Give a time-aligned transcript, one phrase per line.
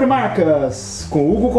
[0.00, 1.50] sobre marcas com Hugo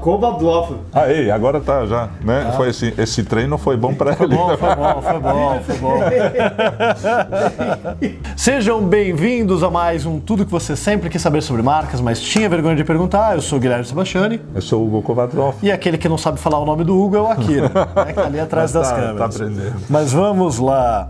[0.00, 0.76] Kovadlov.
[0.92, 2.46] Aí, agora tá já, né?
[2.48, 2.52] Ah.
[2.52, 4.36] Foi esse, esse treino foi bom para ele.
[4.36, 5.98] Bom, foi bom, foi bom, foi bom.
[8.36, 12.48] Sejam bem-vindos a mais um Tudo que você sempre quis saber sobre marcas, mas tinha
[12.48, 13.34] vergonha de perguntar.
[13.34, 14.40] Eu sou o Guilherme Sebastiani.
[14.54, 15.56] Eu sou o Hugo Kovadlov.
[15.60, 18.04] E aquele que não sabe falar o nome do Hugo é o Akira, né?
[18.06, 19.18] Que tá ali atrás das tá, câmeras.
[19.18, 19.74] Tá aprendendo.
[19.88, 21.08] Mas vamos lá.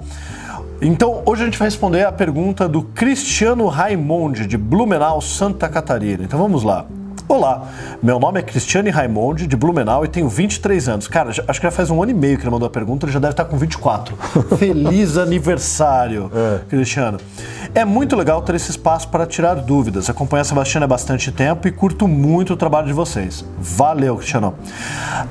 [0.82, 6.24] Então, hoje a gente vai responder a pergunta do Cristiano Raimondi, de Blumenau, Santa Catarina.
[6.24, 6.86] Então vamos lá.
[7.28, 7.68] Olá,
[8.02, 11.06] meu nome é Cristiane Raimondi, de Blumenau, e tenho 23 anos.
[11.06, 13.12] Cara, acho que já faz um ano e meio que ele mandou a pergunta, ele
[13.12, 14.16] já deve estar com 24.
[14.56, 16.60] Feliz aniversário, é.
[16.68, 17.18] Cristiano.
[17.72, 20.10] É muito legal ter esse espaço para tirar dúvidas.
[20.10, 23.44] Acompanho a Sebastiana há bastante tempo e curto muito o trabalho de vocês.
[23.58, 24.54] Valeu, Cristiano.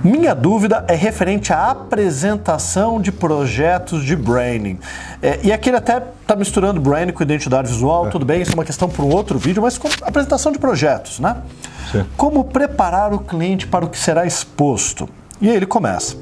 [0.02, 4.80] Minha dúvida é referente à apresentação de projetos de branding.
[5.22, 8.10] É, e aqui ele até está misturando branding com identidade visual, é.
[8.10, 11.20] tudo bem, isso é uma questão para um outro vídeo, mas com apresentação de projetos,
[11.20, 11.38] né?
[11.92, 12.06] Sim.
[12.16, 15.10] Como preparar o cliente para o que será exposto?
[15.42, 16.18] E aí ele começa.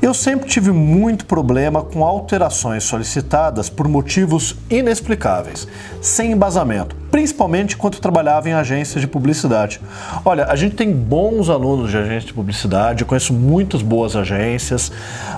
[0.00, 5.66] Eu sempre tive muito problema com alterações solicitadas por motivos inexplicáveis,
[6.00, 9.82] sem embasamento principalmente enquanto trabalhava em agências de publicidade.
[10.24, 14.90] Olha, a gente tem bons alunos de agência de publicidade, eu conheço muitas boas agências,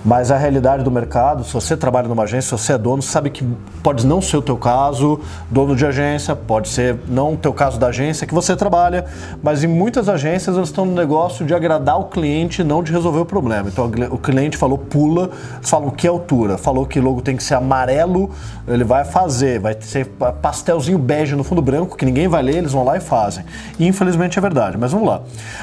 [0.05, 3.29] mas a realidade do mercado, se você trabalha numa agência, se você é dono, sabe
[3.29, 3.45] que
[3.83, 5.19] pode não ser o teu caso,
[5.51, 9.07] dono de agência, pode ser não o teu caso da agência que você trabalha,
[9.43, 13.19] mas em muitas agências eles estão no negócio de agradar o cliente, não de resolver
[13.19, 13.69] o problema.
[13.69, 15.31] Então o cliente falou pula,
[15.61, 18.31] falam que altura, falou que logo tem que ser amarelo,
[18.69, 20.07] ele vai fazer, vai ser
[20.41, 23.45] pastelzinho bege no fundo branco que ninguém vai ler, eles vão lá e fazem.
[23.79, 25.23] E infelizmente é verdade, mas vamos lá.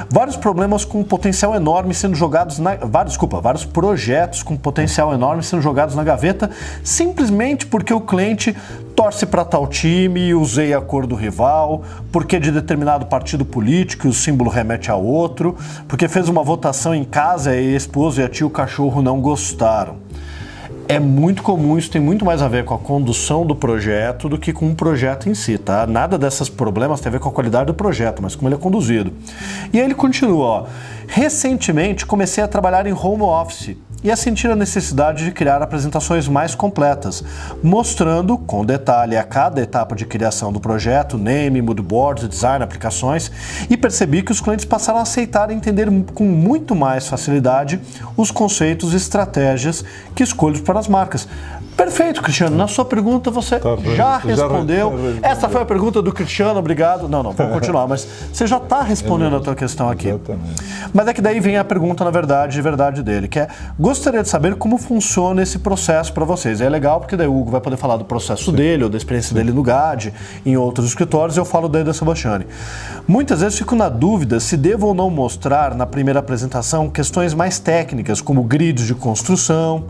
[0.09, 2.75] Vários problemas com potencial enorme sendo jogados na.
[2.75, 6.49] Vários, desculpa, vários projetos com potencial enorme sendo jogados na gaveta
[6.83, 8.55] simplesmente porque o cliente
[8.95, 14.13] torce para tal time usei a cor do rival, porque de determinado partido político o
[14.13, 15.55] símbolo remete a outro,
[15.87, 19.21] porque fez uma votação em casa e a esposa e a tia o cachorro não
[19.21, 19.97] gostaram
[20.91, 24.37] é muito comum, isso tem muito mais a ver com a condução do projeto do
[24.37, 25.87] que com o projeto em si, tá?
[25.87, 28.57] Nada desses problemas tem a ver com a qualidade do projeto, mas como ele é
[28.57, 29.13] conduzido.
[29.71, 30.65] E aí ele continua, ó.
[31.07, 36.27] Recentemente comecei a trabalhar em home office e a sentir a necessidade de criar apresentações
[36.27, 37.23] mais completas,
[37.63, 43.31] mostrando com detalhe a cada etapa de criação do projeto, name, moodboards, design, aplicações,
[43.69, 47.79] e percebi que os clientes passaram a aceitar e entender com muito mais facilidade
[48.17, 49.83] os conceitos e estratégias
[50.15, 51.27] que escolho para as marcas.
[51.75, 52.55] Perfeito, Cristiano.
[52.55, 54.93] Na sua pergunta você tá já respondeu.
[55.21, 57.07] Já Essa foi a pergunta do Cristiano, obrigado.
[57.07, 60.09] Não, não, vamos continuar, mas você já está respondendo a tua questão aqui.
[60.09, 60.63] Exatamente.
[60.93, 63.47] Mas é que daí vem a pergunta, na verdade, de verdade dele, que é:
[63.79, 66.61] gostaria de saber como funciona esse processo para vocês.
[66.61, 68.57] É legal porque daí o Hugo vai poder falar do processo Sim.
[68.57, 69.35] dele ou da experiência Sim.
[69.35, 70.13] dele no GAD,
[70.45, 72.45] em outros escritórios, e eu falo daí da Sebastiane.
[73.07, 77.59] Muitas vezes fico na dúvida se devo ou não mostrar na primeira apresentação questões mais
[77.59, 79.85] técnicas, como grids de construção,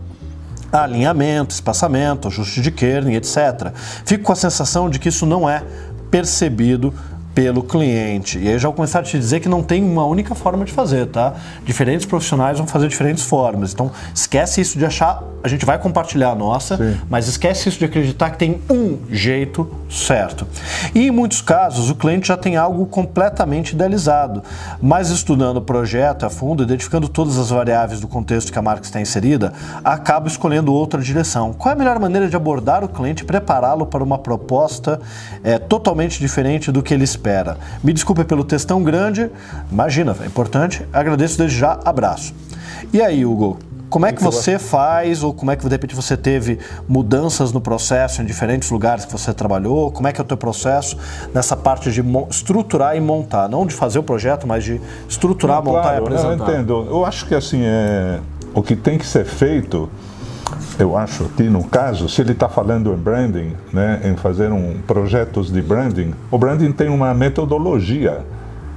[0.72, 3.72] alinhamento, espaçamento, ajuste de kerning, etc.
[4.04, 5.62] Fico com a sensação de que isso não é
[6.10, 6.92] percebido
[7.34, 8.38] pelo cliente.
[8.38, 10.72] E aí já vou começar a te dizer que não tem uma única forma de
[10.72, 11.34] fazer, tá?
[11.64, 13.72] Diferentes profissionais vão fazer diferentes formas.
[13.72, 16.98] Então, esquece isso de achar, a gente vai compartilhar a nossa, Sim.
[17.08, 20.46] mas esquece isso de acreditar que tem um jeito certo.
[20.94, 24.42] E em muitos casos, o cliente já tem algo completamente idealizado,
[24.80, 28.84] mas estudando o projeto a fundo, identificando todas as variáveis do contexto que a marca
[28.84, 31.52] está inserida, acaba escolhendo outra direção.
[31.52, 35.00] Qual é a melhor maneira de abordar o cliente e prepará-lo para uma proposta
[35.42, 37.21] é, totalmente diferente do que ele espera?
[37.22, 37.56] Espera.
[37.82, 39.30] Me desculpe pelo textão grande,
[39.70, 40.84] imagina, é importante.
[40.92, 42.34] Agradeço desde já, abraço.
[42.92, 43.58] E aí, Hugo?
[43.88, 47.60] Como é que você faz, ou como é que de repente você teve mudanças no
[47.60, 49.92] processo em diferentes lugares que você trabalhou?
[49.92, 50.96] Como é que é o teu processo
[51.34, 53.50] nessa parte de estruturar e montar?
[53.50, 56.30] Não de fazer o projeto, mas de estruturar, Não, montar claro, e apresentar.
[56.30, 56.86] Eu entendo.
[56.88, 58.18] Eu acho que assim, é,
[58.54, 59.90] o que tem que ser feito
[60.78, 64.78] eu acho que no caso, se ele está falando em branding, né, em fazer um
[64.86, 68.20] projetos de branding, o branding tem uma metodologia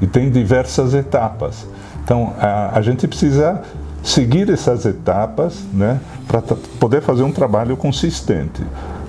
[0.01, 1.67] e tem diversas etapas.
[2.03, 3.61] Então a, a gente precisa
[4.03, 6.41] seguir essas etapas, né, para
[6.79, 8.63] poder fazer um trabalho consistente.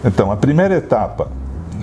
[0.04, 1.28] Então a primeira etapa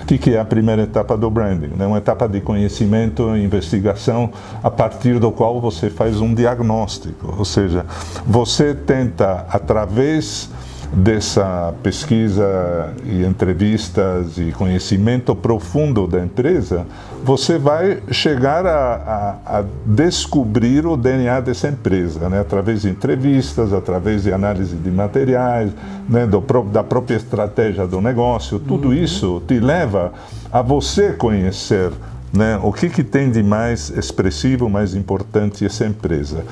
[0.03, 1.71] o que é a primeira etapa do branding?
[1.79, 4.29] É uma etapa de conhecimento investigação
[4.61, 7.85] a partir do qual você faz um diagnóstico, ou seja,
[8.27, 10.49] você tenta, através
[10.93, 16.85] dessa pesquisa e entrevistas e conhecimento profundo da empresa,
[17.23, 22.41] você vai chegar a, a, a descobrir o DNA dessa empresa, né?
[22.41, 25.71] através de entrevistas, através de análise de materiais,
[26.07, 26.27] né?
[26.27, 26.41] Do,
[26.71, 28.59] da própria estratégia do negócio.
[28.59, 28.93] Tudo uhum.
[28.93, 30.13] isso te leva
[30.51, 31.91] a você conhecer
[32.33, 32.59] né?
[32.63, 36.43] O que, que tem de mais expressivo, mais importante essa empresa?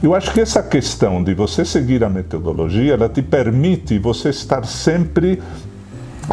[0.00, 4.64] Eu acho que essa questão de você seguir a metodologia, ela te permite você estar
[4.64, 5.42] sempre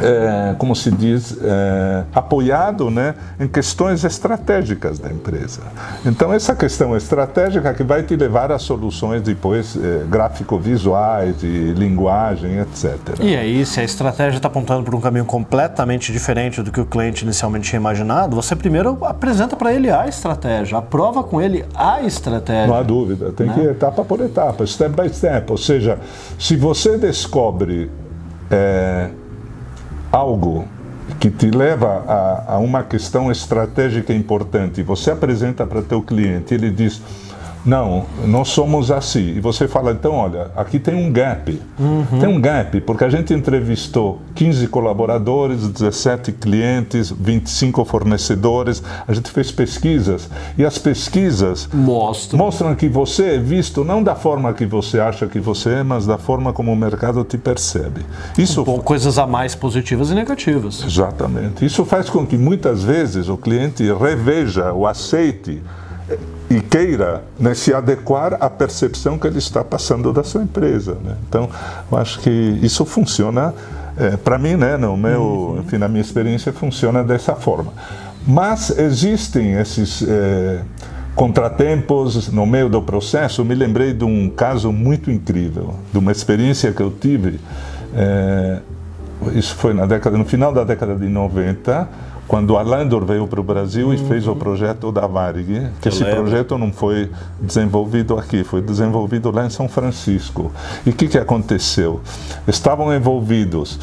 [0.01, 5.61] é, como se diz, é, apoiado né, em questões estratégicas da empresa.
[6.05, 12.59] Então, essa questão estratégica que vai te levar a soluções depois é, gráfico-visuais, de linguagem,
[12.59, 12.97] etc.
[13.19, 16.85] E aí, se a estratégia está apontando por um caminho completamente diferente do que o
[16.85, 22.01] cliente inicialmente tinha imaginado, você primeiro apresenta para ele a estratégia, aprova com ele a
[22.01, 22.67] estratégia.
[22.67, 23.53] Não há dúvida, tem né?
[23.53, 25.51] que ir etapa por etapa, step by step.
[25.51, 25.99] Ou seja,
[26.37, 27.89] se você descobre
[28.49, 29.09] é,
[30.11, 30.65] algo
[31.19, 36.69] que te leva a, a, uma questão estratégica importante, você apresenta para teu cliente, ele
[36.69, 37.01] diz
[37.65, 39.35] não, nós somos assim.
[39.35, 41.61] E você fala, então, olha, aqui tem um gap.
[41.79, 42.19] Uhum.
[42.19, 49.29] Tem um gap, porque a gente entrevistou 15 colaboradores, 17 clientes, 25 fornecedores, a gente
[49.29, 50.29] fez pesquisas.
[50.57, 52.37] E as pesquisas Mostra.
[52.37, 56.05] mostram que você é visto não da forma que você acha que você é, mas
[56.05, 58.01] da forma como o mercado te percebe.
[58.37, 60.83] Isso um coisas a mais positivas e negativas.
[60.83, 61.65] Exatamente.
[61.65, 65.61] Isso faz com que muitas vezes o cliente reveja ou aceite
[66.51, 70.97] e queira né, se adequar à percepção que ele está passando da sua empresa.
[71.01, 71.15] Né?
[71.27, 71.49] Então,
[71.89, 72.29] eu acho que
[72.61, 73.53] isso funciona,
[73.97, 75.59] é, para mim, né, no meu, uhum.
[75.59, 77.71] enfim, na minha experiência, funciona dessa forma.
[78.27, 80.61] Mas existem esses é,
[81.15, 83.41] contratempos no meio do processo.
[83.41, 87.39] Eu me lembrei de um caso muito incrível, de uma experiência que eu tive.
[87.95, 88.59] É,
[89.33, 93.41] isso foi na década, no final da década de 90 quando a Landor veio para
[93.41, 93.93] o Brasil uhum.
[93.93, 96.21] e fez o projeto da Varig, que Eu esse lembro.
[96.21, 97.11] projeto não foi
[97.41, 100.49] desenvolvido aqui, foi desenvolvido lá em São Francisco.
[100.85, 101.99] E o que, que aconteceu?
[102.47, 103.77] Estavam envolvidos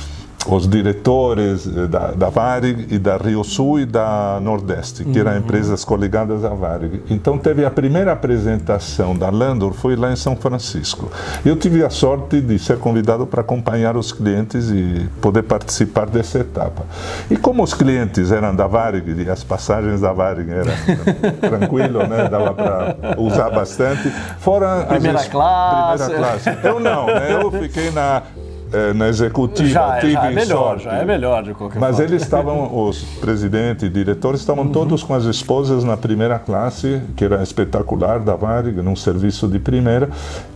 [0.46, 5.32] os diretores eh, da, da Varig e da Rio Sul e da Nordeste, que eram
[5.32, 5.38] uhum.
[5.38, 7.02] empresas coligadas à Varig.
[7.10, 11.10] Então teve a primeira apresentação da Landor, foi lá em São Francisco.
[11.44, 16.38] Eu tive a sorte de ser convidado para acompanhar os clientes e poder participar dessa
[16.38, 16.84] etapa.
[17.30, 20.72] E como os clientes eram da Varig e as passagens da Varig eram
[21.40, 26.04] tranquilo, né, dava para usar bastante, fora primeira classe.
[26.04, 26.66] Primeira classe.
[26.66, 28.22] Eu não, né, eu fiquei na
[28.72, 30.84] é, na executiva já, tive já é melhor, sorte.
[30.84, 32.10] já é melhor de qualquer Mas forma.
[32.10, 34.72] eles estavam, os presidentes e diretores estavam uhum.
[34.72, 39.58] todos com as esposas na primeira classe, que era espetacular da Varig, num serviço de
[39.58, 40.08] primeira,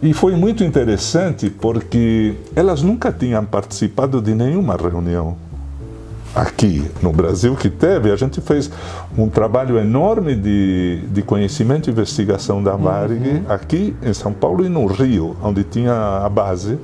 [0.03, 5.37] e foi muito interessante porque elas nunca tinham participado de nenhuma reunião
[6.35, 8.71] aqui no Brasil que teve, a gente fez
[9.17, 13.45] um trabalho enorme de, de conhecimento e investigação da Varig uhum.
[13.49, 16.79] aqui em São Paulo e no Rio, onde tinha a base.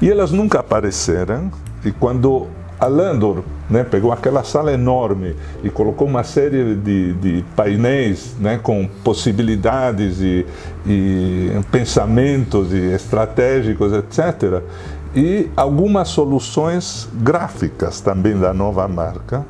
[0.00, 1.50] E elas nunca apareceram.
[1.84, 2.48] E quando
[2.78, 5.34] a Landor né, pegou aquela sala enorme
[5.64, 10.46] e colocou uma série de, de painéis né, com possibilidades e,
[10.86, 14.62] e pensamentos e estratégicos, etc.
[15.14, 19.44] E algumas soluções gráficas também da nova marca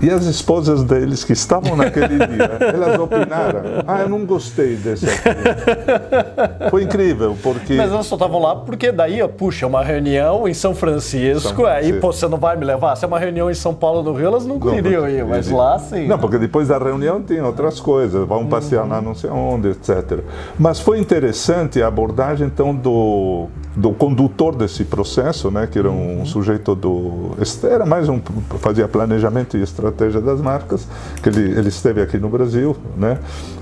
[0.00, 5.06] e as esposas deles que estavam naquele dia, elas opinaram: Ah, eu não gostei desse
[5.06, 6.70] aqui.
[6.70, 7.74] Foi incrível, porque.
[7.74, 11.56] Mas elas só estavam lá porque daí, puxa, é uma reunião em São Francisco, São
[11.56, 11.66] Francisco.
[11.66, 12.96] aí pô, você não vai me levar?
[12.96, 15.50] Se é uma reunião em São Paulo, no Rio, elas não, não queriam ir, mas
[15.50, 16.06] lá sim.
[16.06, 18.90] Não, porque depois da reunião tem outras coisas, vão passear uhum.
[18.90, 20.20] lá não sei onde, etc.
[20.58, 26.20] Mas foi interessante a abordagem, então, do, do condutor desse processo, né, que era um
[26.20, 26.26] uhum.
[26.26, 27.32] sujeito do.
[27.62, 28.20] Era mais um.
[28.58, 30.88] fazia planejamento e estratégia das marcas,
[31.22, 33.18] que ele, ele esteve aqui no Brasil, né?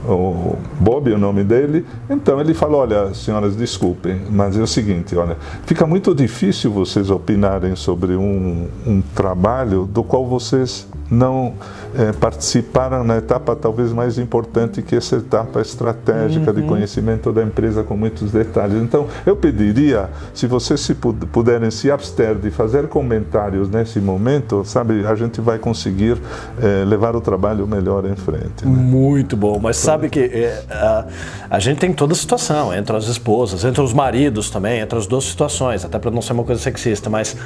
[0.06, 1.84] o Bob é o nome dele.
[2.08, 7.10] Então ele falou: Olha, senhoras, desculpem, mas é o seguinte: olha, fica muito difícil vocês
[7.10, 11.54] opinarem sobre um, um trabalho do qual vocês não
[11.94, 16.56] é, participaram na etapa talvez mais importante que essa etapa estratégica uhum.
[16.56, 18.82] de conhecimento da empresa com muitos detalhes.
[18.82, 25.06] Então, eu pediria, se vocês se puderem se abster de fazer comentários nesse momento, sabe,
[25.06, 26.16] a gente vai conseguir
[26.60, 28.64] é, levar o trabalho melhor em frente.
[28.64, 28.70] Né?
[28.70, 31.06] Muito bom, mas sabe que é, a,
[31.50, 35.06] a, gente tem toda a situação, entre as esposas, entre os maridos também, entre as
[35.06, 37.36] duas situações, até para não ser uma coisa sexista, mas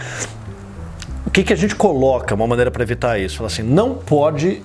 [1.39, 3.37] que, que a gente coloca, uma maneira para evitar isso?
[3.37, 4.61] Fala assim, não pode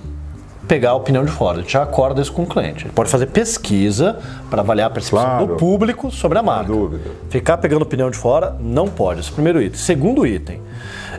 [0.66, 1.58] pegar a opinião de fora.
[1.58, 2.86] A gente já acorda isso com o cliente.
[2.86, 4.18] Ele pode fazer pesquisa
[4.50, 5.46] para avaliar a percepção claro.
[5.46, 6.72] do público sobre a marca.
[6.72, 7.10] dúvida.
[7.28, 9.20] Ficar pegando opinião de fora, não pode.
[9.20, 9.78] Esse é o primeiro item.
[9.78, 10.60] Segundo item,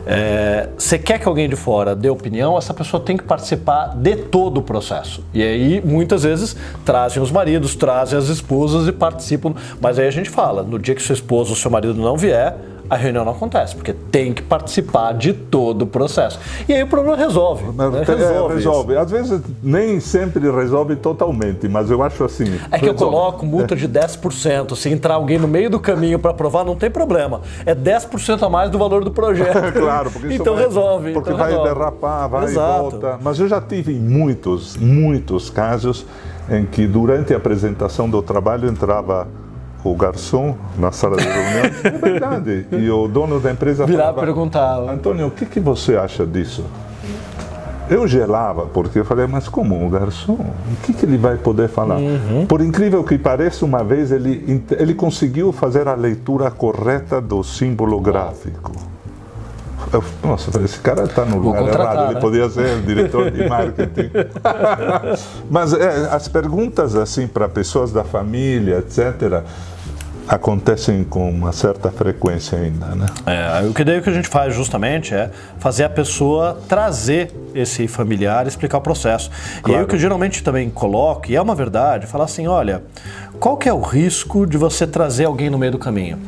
[0.04, 4.16] é, você quer que alguém de fora dê opinião, essa pessoa tem que participar de
[4.16, 5.24] todo o processo.
[5.32, 9.54] E aí, muitas vezes, trazem os maridos, trazem as esposas e participam.
[9.80, 12.56] Mas aí a gente fala, no dia que sua esposa ou seu marido não vier,
[12.88, 16.38] a reunião não acontece, porque tem que participar de todo o processo.
[16.68, 17.64] E aí o problema resolve.
[17.72, 17.84] Né?
[17.84, 18.54] é, Resolve.
[18.54, 18.92] resolve.
[18.92, 19.02] isso.
[19.02, 22.44] Às vezes nem sempre resolve totalmente, mas eu acho assim.
[22.70, 23.16] É que eu resolve.
[23.16, 24.74] coloco multa de 10%.
[24.76, 27.40] Se entrar alguém no meio do caminho para aprovar, não tem problema.
[27.64, 29.56] É 10% a mais do valor do projeto.
[29.86, 31.12] Claro, porque isso então vai, resolve.
[31.12, 31.74] Porque então vai resolve.
[31.74, 32.70] derrapar, vai Exato.
[32.70, 33.18] e volta.
[33.22, 36.06] Mas eu já tive muitos, muitos casos
[36.50, 39.28] em que durante a apresentação do trabalho entrava
[39.90, 44.20] o garçom na sala de reunião, é verdade, e o dono da empresa Virar falava,
[44.20, 44.92] perguntava.
[44.92, 46.64] Antônio, o que, que você acha disso?
[47.88, 50.32] Eu gelava, porque eu falei, mas como o garçom?
[50.32, 51.98] O que, que ele vai poder falar?
[52.48, 58.00] Por incrível que pareça, uma vez ele, ele conseguiu fazer a leitura correta do símbolo
[58.00, 58.72] gráfico.
[59.92, 62.20] Eu, nossa, esse cara está no lugar errado, ele né?
[62.20, 64.10] podia ser diretor de marketing.
[65.48, 69.44] mas é, as perguntas assim para pessoas da família, etc.,
[70.28, 73.06] acontecem com uma certa frequência ainda, né?
[73.26, 77.32] É, o que daí o que a gente faz justamente é fazer a pessoa trazer
[77.54, 79.30] esse familiar e explicar o processo.
[79.30, 79.84] E aí Claro.
[79.84, 82.82] o que eu geralmente também coloco, e é uma verdade, falar assim, olha,
[83.38, 86.18] qual que é o risco de você trazer alguém no meio do caminho?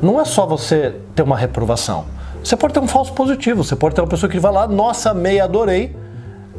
[0.00, 2.04] Não é só você ter uma reprovação.
[2.44, 5.10] Você pode ter um falso positivo, você pode ter uma pessoa que vai lá, nossa,
[5.10, 5.96] amei, adorei,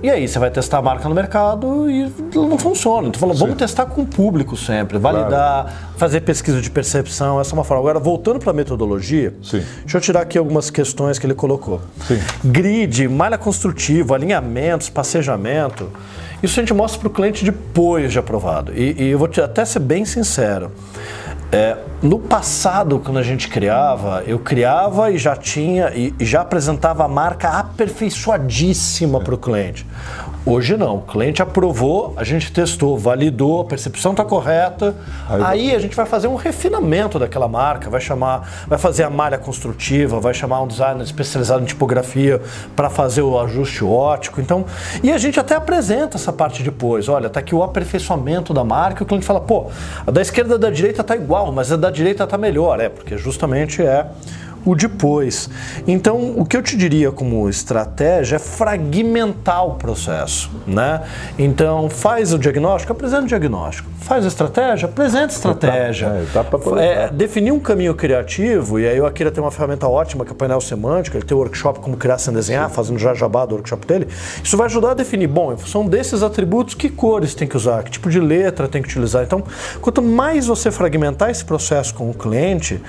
[0.02, 3.08] e aí você vai testar a marca no mercado e não funciona.
[3.08, 7.54] Então falando, vamos testar com o público sempre, validar, fazer pesquisa de percepção, essa é
[7.54, 7.82] uma forma.
[7.82, 9.64] Agora, voltando para a metodologia, Sim.
[9.82, 11.82] deixa eu tirar aqui algumas questões que ele colocou.
[12.08, 12.20] Sim.
[12.44, 15.90] Grid, malha construtiva, alinhamentos, passejamento,
[16.42, 18.72] isso a gente mostra para o cliente depois de aprovado.
[18.76, 20.72] E, e eu vou te, até ser bem sincero.
[21.52, 27.06] É, no passado, quando a gente criava, eu criava e já tinha e, já apresentava
[27.06, 29.86] a marca aperfeiçoadíssima para o cliente.
[30.50, 34.96] Hoje não, o cliente aprovou, a gente testou, validou, a percepção está correta.
[35.30, 39.10] Aí- Aí a gente vai fazer um refinamento daquela marca, vai chamar, vai fazer a
[39.10, 42.42] malha construtiva, vai chamar um designer especializado em tipografia
[42.78, 44.40] para fazer o ajuste ótico.
[44.40, 44.64] Então,
[45.04, 47.10] e a gente até apresenta essa parte depois.
[47.10, 49.04] Olha, tá aqui o aperfeiçoamento da marca.
[49.04, 49.66] O cliente fala, pô,
[50.06, 52.88] a da esquerda e da direita tá igual, mas a da direita tá melhor, é
[52.88, 54.06] porque justamente é
[54.66, 55.50] o depois.
[55.88, 61.02] Então, o que eu te diria como estratégia é fragmentar o processo, né?
[61.38, 63.90] Então, faz o diagnóstico, apresenta o diagnóstico.
[64.02, 66.08] Faz a estratégia, apresenta a estratégia.
[66.08, 70.24] é, etapa É, definir um caminho criativo, e aí o Akira tem uma ferramenta ótima
[70.24, 73.14] que é o painel semântico, ele tem o workshop como criar sem desenhar, fazendo já
[73.14, 74.08] jabá do workshop dele.
[74.44, 77.84] Isso vai ajudar a definir, bom, em função desses atributos, que cores tem que usar,
[77.84, 79.24] que tipo de letra tem que utilizar.
[79.24, 79.44] Então,
[79.82, 82.82] quanto mais você fragmentar esse processo com o cliente,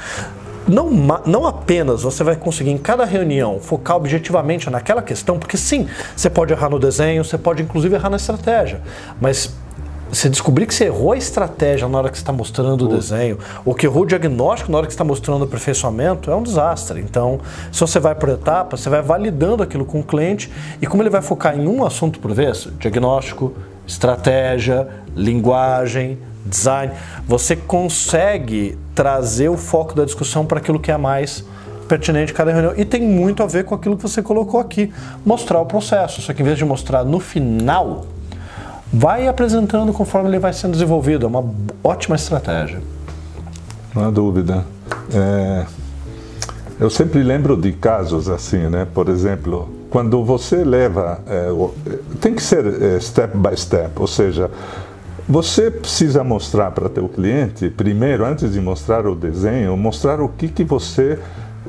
[0.69, 0.91] não,
[1.27, 6.29] não apenas você vai conseguir em cada reunião focar objetivamente naquela questão, porque sim, você
[6.29, 8.81] pode errar no desenho, você pode inclusive errar na estratégia,
[9.21, 9.53] mas
[10.11, 13.39] você descobrir que você errou a estratégia na hora que você está mostrando o desenho,
[13.65, 16.43] ou que errou o diagnóstico na hora que você está mostrando o aperfeiçoamento, é um
[16.43, 17.01] desastre.
[17.01, 21.03] Então, se você vai por etapas, você vai validando aquilo com o cliente, e como
[21.03, 23.53] ele vai focar em um assunto por vez, diagnóstico,
[23.87, 26.19] estratégia, linguagem,
[26.49, 26.93] design,
[27.27, 31.45] você consegue trazer o foco da discussão para aquilo que é mais
[31.89, 32.75] pertinente em cada reunião.
[32.77, 34.93] E tem muito a ver com aquilo que você colocou aqui,
[35.25, 36.21] mostrar o processo.
[36.21, 38.07] Só que em vez de mostrar no final,
[38.93, 41.27] vai apresentando conforme ele vai sendo desenvolvido.
[41.27, 41.45] É uma
[41.83, 42.81] ótima estratégia.
[43.95, 44.65] Não há dúvida.
[45.13, 45.67] É,
[46.79, 48.87] eu sempre lembro de casos assim, né?
[48.93, 51.21] Por exemplo, quando você leva.
[51.27, 51.51] é,
[52.21, 54.51] tem que ser é, step by step, ou seja,
[55.29, 60.49] você precisa mostrar para teu cliente, primeiro, antes de mostrar o desenho, mostrar o que,
[60.49, 61.19] que você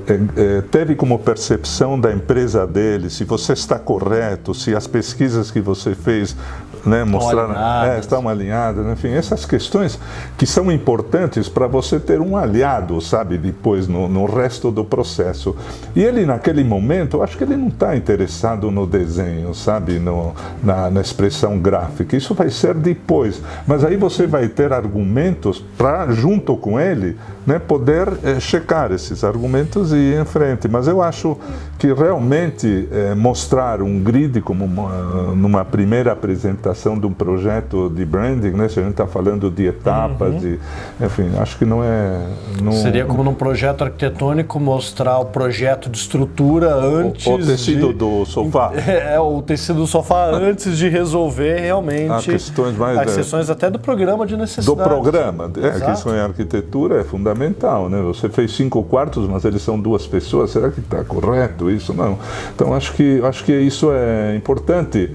[0.07, 5.51] é, é, teve como percepção da empresa dele, se você está correto, se as pesquisas
[5.51, 6.37] que você fez
[6.85, 7.95] né, mostraram, alinhadas.
[7.95, 9.99] é, estão alinhadas, enfim, essas questões
[10.37, 15.55] que são importantes para você ter um aliado, sabe, depois no, no resto do processo.
[15.95, 20.33] E ele, naquele momento, eu acho que ele não está interessado no desenho, sabe, no,
[20.63, 22.15] na, na expressão gráfica.
[22.15, 23.41] Isso vai ser depois.
[23.67, 29.23] Mas aí você vai ter argumentos para, junto com ele, né, poder eh, checar esses
[29.23, 30.67] argumentos e ir em frente.
[30.67, 31.37] Mas eu acho
[31.79, 38.05] que realmente eh, mostrar um grid como uma, numa primeira apresentação de um projeto de
[38.05, 40.59] branding, né, se a gente está falando de etapas, de,
[41.01, 42.27] enfim, acho que não é.
[42.61, 47.93] Não, Seria como num projeto arquitetônico mostrar o projeto de estrutura antes o tecido de...
[47.93, 48.73] do sofá.
[48.89, 53.49] É, o tecido do sofá antes de resolver realmente As questões mais, as é, questões
[53.49, 54.89] até do programa de do necessidade.
[54.89, 55.49] programa.
[55.55, 55.91] É, Exato.
[55.91, 58.01] isso em arquitetura é fundamental, né?
[58.01, 60.51] Você fez cinco quartos, mas eles são duas pessoas.
[60.51, 61.93] Será que está correto isso?
[61.93, 62.17] Não.
[62.55, 65.11] Então acho que acho que isso é importante.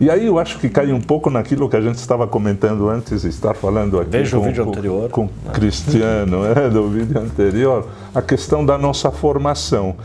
[0.00, 3.24] E aí eu acho que cai um pouco naquilo que a gente estava comentando antes
[3.24, 5.10] estar falando aqui Veja com, o vídeo com, anterior.
[5.10, 9.96] com Cristiano, é, do vídeo anterior, a questão da nossa formação.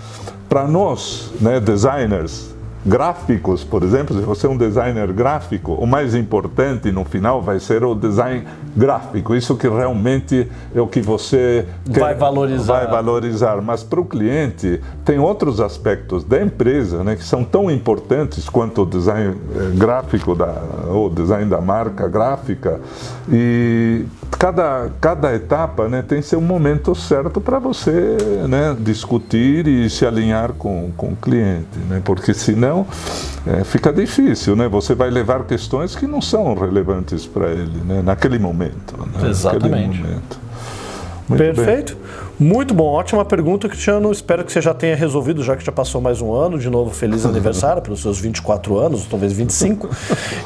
[0.49, 2.52] Para nós, né, designers,
[2.85, 7.59] gráficos, por exemplo, se você é um designer gráfico, o mais importante no final vai
[7.59, 9.35] ser o design gráfico.
[9.35, 12.73] Isso que realmente é o que você Vai valorizar.
[12.73, 13.61] Vai valorizar.
[13.61, 18.83] Mas para o cliente tem outros aspectos da empresa, né, que são tão importantes quanto
[18.83, 22.81] o design eh, gráfico da, ou design da marca gráfica.
[23.29, 24.05] E
[24.43, 28.17] cada, cada etapa né, tem seu momento certo para você
[28.49, 32.85] né, discutir e se alinhar com, com o cliente, né, porque senão
[33.47, 34.67] é, fica difícil, né?
[34.67, 38.01] Você vai levar questões que não são relevantes para ele, né?
[38.01, 38.97] Naquele momento.
[38.97, 39.29] Né?
[39.29, 39.87] Exatamente.
[39.87, 40.39] Naquele momento.
[41.29, 41.85] Muito bem.
[42.39, 44.11] Muito bom, ótima pergunta, Cristiano.
[44.11, 46.57] Espero que você já tenha resolvido, já que já passou mais um ano.
[46.57, 49.87] De novo, feliz aniversário pelos seus 24 anos, talvez 25.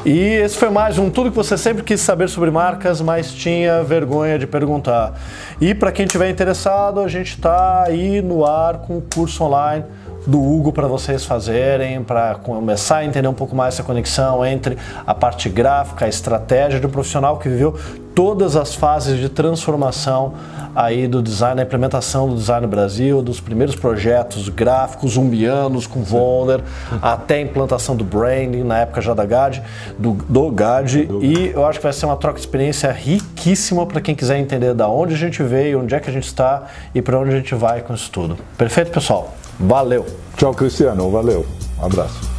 [0.04, 3.82] E esse foi mais um Tudo que você sempre quis saber sobre marcas, mas tinha
[3.82, 5.18] vergonha de perguntar.
[5.60, 9.84] E para quem tiver interessado, a gente está aí no ar com o curso online
[10.26, 14.76] do Hugo para vocês fazerem, para começar a entender um pouco mais essa conexão entre
[15.06, 17.78] a parte gráfica, a estratégia de um profissional que viveu
[18.18, 20.34] todas as fases de transformação
[20.74, 26.02] aí do design, a implementação do design no Brasil, dos primeiros projetos gráficos zumbianos com
[26.02, 26.60] Volner,
[27.00, 29.62] até a implantação do branding na época já da GAD,
[29.96, 34.00] do, do GAD, e eu acho que vai ser uma troca de experiência riquíssima para
[34.00, 37.00] quem quiser entender da onde a gente veio, onde é que a gente está e
[37.00, 38.36] para onde a gente vai com isso tudo.
[38.56, 39.32] Perfeito, pessoal?
[39.60, 40.04] Valeu!
[40.36, 41.08] Tchau, Cristiano.
[41.08, 41.46] Valeu.
[41.80, 42.37] Um abraço.